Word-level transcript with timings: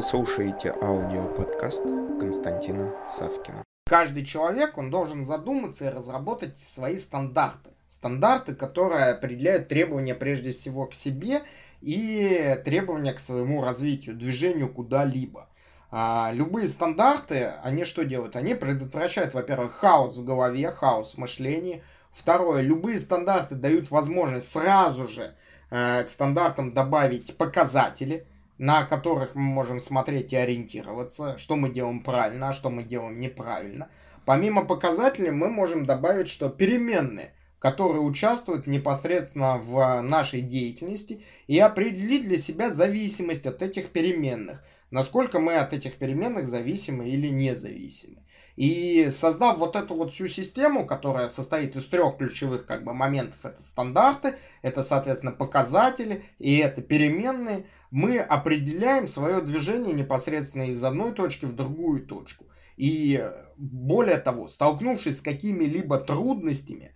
Вы 0.00 0.06
слушаете 0.06 0.74
аудиоподкаст 0.80 1.82
Константина 2.18 2.94
Савкина. 3.06 3.62
Каждый 3.86 4.24
человек, 4.24 4.78
он 4.78 4.90
должен 4.90 5.22
задуматься 5.22 5.84
и 5.84 5.90
разработать 5.90 6.56
свои 6.56 6.96
стандарты. 6.96 7.68
Стандарты, 7.86 8.54
которые 8.54 9.10
определяют 9.10 9.68
требования 9.68 10.14
прежде 10.14 10.52
всего 10.52 10.86
к 10.86 10.94
себе 10.94 11.42
и 11.82 12.58
требования 12.64 13.12
к 13.12 13.18
своему 13.18 13.62
развитию, 13.62 14.16
движению 14.16 14.72
куда-либо. 14.72 15.50
А, 15.90 16.30
любые 16.32 16.66
стандарты, 16.66 17.52
они 17.62 17.84
что 17.84 18.02
делают? 18.02 18.36
Они 18.36 18.54
предотвращают, 18.54 19.34
во-первых, 19.34 19.72
хаос 19.72 20.16
в 20.16 20.24
голове, 20.24 20.72
хаос 20.72 21.12
в 21.12 21.18
мышлении. 21.18 21.82
Второе, 22.10 22.62
любые 22.62 22.98
стандарты 22.98 23.54
дают 23.54 23.90
возможность 23.90 24.50
сразу 24.50 25.06
же 25.06 25.34
э, 25.68 26.04
к 26.04 26.08
стандартам 26.08 26.70
добавить 26.70 27.36
показатели, 27.36 28.24
на 28.60 28.84
которых 28.84 29.34
мы 29.34 29.40
можем 29.40 29.80
смотреть 29.80 30.34
и 30.34 30.36
ориентироваться, 30.36 31.38
что 31.38 31.56
мы 31.56 31.70
делаем 31.70 32.02
правильно, 32.02 32.50
а 32.50 32.52
что 32.52 32.68
мы 32.68 32.82
делаем 32.82 33.18
неправильно. 33.18 33.88
Помимо 34.26 34.66
показателей 34.66 35.30
мы 35.30 35.48
можем 35.48 35.86
добавить, 35.86 36.28
что 36.28 36.50
переменные, 36.50 37.32
которые 37.58 38.02
участвуют 38.02 38.66
непосредственно 38.66 39.56
в 39.56 40.02
нашей 40.02 40.42
деятельности, 40.42 41.24
и 41.46 41.58
определить 41.58 42.24
для 42.24 42.36
себя 42.36 42.68
зависимость 42.68 43.46
от 43.46 43.62
этих 43.62 43.88
переменных, 43.88 44.62
насколько 44.90 45.38
мы 45.38 45.54
от 45.54 45.72
этих 45.72 45.94
переменных 45.94 46.46
зависимы 46.46 47.08
или 47.08 47.28
независимы. 47.28 48.18
И 48.56 49.08
создав 49.08 49.56
вот 49.56 49.74
эту 49.74 49.94
вот 49.94 50.12
всю 50.12 50.28
систему, 50.28 50.84
которая 50.84 51.28
состоит 51.28 51.76
из 51.76 51.86
трех 51.86 52.18
ключевых 52.18 52.66
как 52.66 52.84
бы 52.84 52.92
моментов, 52.92 53.42
это 53.42 53.62
стандарты, 53.62 54.34
это, 54.60 54.84
соответственно, 54.84 55.32
показатели 55.32 56.24
и 56.38 56.58
это 56.58 56.82
переменные, 56.82 57.64
мы 57.90 58.18
определяем 58.18 59.06
свое 59.06 59.40
движение 59.40 59.92
непосредственно 59.92 60.64
из 60.64 60.82
одной 60.82 61.12
точки 61.12 61.44
в 61.44 61.54
другую 61.54 62.06
точку. 62.06 62.46
И 62.76 63.28
более 63.56 64.18
того, 64.18 64.48
столкнувшись 64.48 65.18
с 65.18 65.20
какими-либо 65.20 65.98
трудностями, 65.98 66.94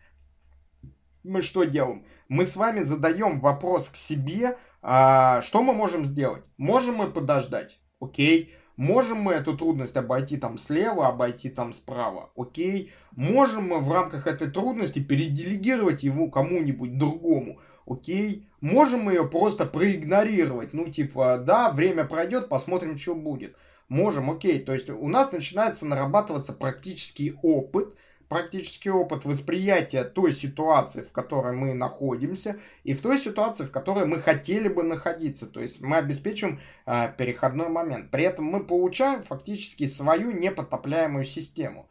мы 1.22 1.42
что 1.42 1.64
делаем? 1.64 2.04
Мы 2.28 2.46
с 2.46 2.56
вами 2.56 2.80
задаем 2.80 3.40
вопрос 3.40 3.90
к 3.90 3.96
себе, 3.96 4.58
а, 4.82 5.40
что 5.42 5.62
мы 5.62 5.72
можем 5.72 6.04
сделать? 6.04 6.42
Можем 6.58 6.96
мы 6.96 7.10
подождать? 7.10 7.80
Окей. 8.00 8.54
Можем 8.76 9.18
мы 9.18 9.34
эту 9.34 9.56
трудность 9.56 9.96
обойти 9.96 10.36
там 10.36 10.58
слева, 10.58 11.06
обойти 11.06 11.48
там 11.48 11.72
справа? 11.72 12.30
Окей. 12.36 12.92
Можем 13.12 13.68
мы 13.68 13.80
в 13.80 13.90
рамках 13.92 14.26
этой 14.26 14.50
трудности 14.50 14.98
переделегировать 14.98 16.02
его 16.02 16.28
кому-нибудь 16.28 16.98
другому? 16.98 17.60
Окей. 17.86 18.48
Можем 18.60 19.00
мы 19.00 19.12
ее 19.12 19.28
просто 19.28 19.66
проигнорировать? 19.66 20.72
Ну, 20.72 20.88
типа, 20.88 21.38
да, 21.38 21.70
время 21.70 22.04
пройдет, 22.04 22.48
посмотрим, 22.48 22.96
что 22.96 23.14
будет. 23.14 23.56
Можем, 23.88 24.30
окей. 24.30 24.58
То 24.60 24.72
есть 24.72 24.88
у 24.88 25.08
нас 25.08 25.32
начинается 25.32 25.86
нарабатываться 25.86 26.54
практический 26.54 27.34
опыт, 27.42 27.94
практический 28.28 28.90
опыт 28.90 29.26
восприятия 29.26 30.04
той 30.04 30.32
ситуации, 30.32 31.02
в 31.02 31.12
которой 31.12 31.52
мы 31.52 31.74
находимся, 31.74 32.56
и 32.82 32.94
в 32.94 33.02
той 33.02 33.18
ситуации, 33.18 33.64
в 33.64 33.70
которой 33.70 34.06
мы 34.06 34.18
хотели 34.18 34.68
бы 34.68 34.82
находиться. 34.82 35.46
То 35.46 35.60
есть 35.60 35.80
мы 35.80 35.96
обеспечиваем 35.96 36.60
э, 36.86 37.12
переходной 37.18 37.68
момент. 37.68 38.10
При 38.10 38.24
этом 38.24 38.46
мы 38.46 38.64
получаем 38.64 39.22
фактически 39.22 39.86
свою 39.86 40.32
непотопляемую 40.32 41.24
систему. 41.24 41.88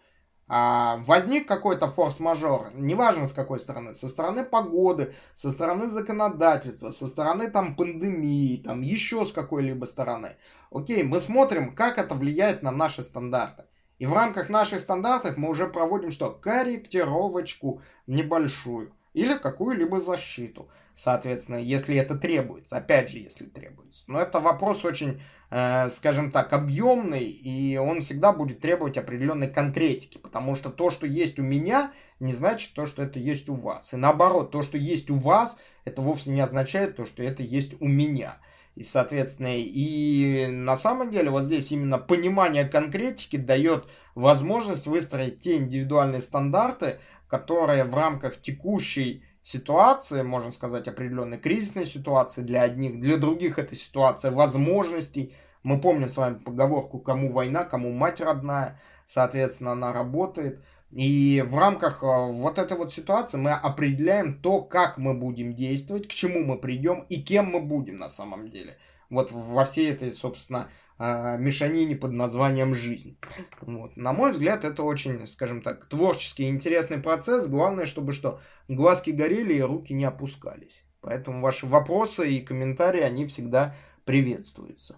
А, 0.48 0.98
возник 1.06 1.48
какой-то 1.48 1.88
форс-мажор, 1.88 2.72
неважно 2.76 3.28
с 3.28 3.34
какой 3.34 3.60
стороны, 3.60 3.94
со 3.94 4.10
стороны 4.10 4.44
погоды, 4.44 5.16
со 5.36 5.50
стороны 5.50 5.88
законодательства, 5.88 6.92
со 6.92 7.08
стороны 7.08 7.50
там 7.50 7.76
пандемии, 7.76 8.58
там 8.58 8.82
еще 8.82 9.24
с 9.24 9.32
какой-либо 9.32 9.86
стороны. 9.86 10.36
Окей, 10.70 11.04
мы 11.04 11.20
смотрим, 11.20 11.74
как 11.74 11.98
это 11.98 12.16
влияет 12.16 12.62
на 12.62 12.72
наши 12.72 13.04
стандарты. 13.04 13.64
И 14.00 14.06
в 14.06 14.14
рамках 14.14 14.50
наших 14.50 14.82
стандартов 14.82 15.38
мы 15.38 15.50
уже 15.50 15.68
проводим 15.68 16.12
что? 16.12 16.32
Корректировочку 16.32 17.82
небольшую. 18.06 18.92
Или 19.14 19.38
какую-либо 19.38 20.00
защиту. 20.00 20.70
Соответственно, 20.96 21.58
если 21.58 21.96
это 21.96 22.16
требуется. 22.16 22.78
Опять 22.78 23.10
же, 23.10 23.18
если 23.18 23.46
требуется. 23.46 24.04
Но 24.08 24.20
это 24.20 24.40
вопрос 24.40 24.86
очень, 24.86 25.22
э, 25.50 25.90
скажем 25.90 26.32
так, 26.32 26.54
объемный. 26.54 27.24
И 27.24 27.78
он 27.78 28.02
всегда 28.02 28.32
будет 28.32 28.60
требовать 28.60 28.98
определенной 28.98 29.50
конкретики. 29.50 30.18
Потому 30.18 30.56
что 30.56 30.70
то, 30.70 30.90
что 30.90 31.08
есть 31.08 31.40
у 31.40 31.44
меня, 31.44 31.92
не 32.20 32.34
значит 32.34 32.74
то, 32.74 32.86
что 32.86 33.04
это 33.04 33.20
есть 33.20 33.50
у 33.50 33.56
вас. 33.56 33.94
И 33.94 33.98
наоборот, 33.98 34.52
то, 34.52 34.62
что 34.62 34.78
есть 34.78 35.10
у 35.10 35.16
вас, 35.16 35.58
это 35.86 36.02
вовсе 36.02 36.32
не 36.32 36.42
означает 36.42 36.96
то, 36.96 37.06
что 37.06 37.24
это 37.24 37.44
есть 37.44 37.76
у 37.80 37.88
меня. 37.88 38.38
И, 38.76 38.84
соответственно, 38.84 39.56
и 39.56 40.48
на 40.48 40.76
самом 40.76 41.12
деле 41.12 41.30
вот 41.30 41.44
здесь 41.44 41.72
именно 41.72 42.00
понимание 42.00 42.66
конкретики 42.66 43.38
дает 43.38 43.86
возможность 44.16 44.88
выстроить 44.88 45.42
те 45.42 45.58
индивидуальные 45.58 46.22
стандарты, 46.22 46.98
которые 47.28 47.84
в 47.84 47.96
рамках 47.96 48.42
текущей 48.42 49.24
ситуации, 49.44 50.24
можно 50.24 50.50
сказать, 50.52 50.88
определенной 50.88 51.38
кризисной 51.38 51.86
ситуации 51.86 52.42
для 52.42 52.64
одних, 52.64 53.00
для 53.00 53.18
других 53.18 53.60
это 53.60 53.76
ситуация 53.76 54.32
возможностей. 54.32 55.36
Мы 55.62 55.80
помним 55.80 56.10
с 56.10 56.18
вами 56.18 56.40
поговорку 56.40 57.00
«кому 57.00 57.32
война, 57.32 57.66
кому 57.66 57.92
мать 57.92 58.22
родная», 58.22 58.80
соответственно, 59.06 59.74
она 59.74 59.94
работает. 59.94 60.64
И 60.94 61.44
в 61.48 61.58
рамках 61.58 62.04
э, 62.04 62.06
вот 62.06 62.60
этой 62.60 62.78
вот 62.78 62.94
ситуации 62.94 63.40
мы 63.40 63.54
определяем 63.54 64.40
то, 64.40 64.62
как 64.62 65.00
мы 65.00 65.16
будем 65.16 65.56
действовать, 65.56 66.08
к 66.08 66.12
чему 66.12 66.44
мы 66.44 66.60
придем 66.60 67.04
и 67.10 67.20
кем 67.20 67.48
мы 67.48 67.62
будем 67.62 67.98
на 67.98 68.10
самом 68.10 68.50
деле. 68.50 68.78
Вот 69.10 69.32
во 69.32 69.66
всей 69.66 69.92
этой, 69.92 70.12
собственно, 70.12 70.70
э, 71.00 71.38
мешанине 71.40 71.96
под 71.96 72.12
названием 72.12 72.76
«жизнь». 72.76 73.18
Вот. 73.62 73.98
На 73.98 74.14
мой 74.14 74.34
взгляд, 74.34 74.66
это 74.66 74.84
очень, 74.84 75.26
скажем 75.26 75.64
так, 75.64 75.88
творческий 75.88 76.48
интересный 76.48 77.00
процесс. 77.00 77.48
Главное, 77.48 77.88
чтобы 77.88 78.14
что, 78.14 78.40
глазки 78.68 79.10
горели 79.10 79.56
и 79.56 79.62
руки 79.62 79.94
не 79.94 80.06
опускались. 80.06 80.86
Поэтому 81.02 81.42
ваши 81.42 81.66
вопросы 81.66 82.32
и 82.32 82.40
комментарии, 82.40 83.02
они 83.02 83.26
всегда 83.26 83.76
приветствуются. 84.06 84.98